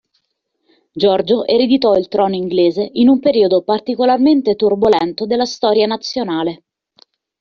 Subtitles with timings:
[0.91, 6.63] Giorgio ereditò il trono inglese in un periodo particolarmente turbolento della storia nazionale.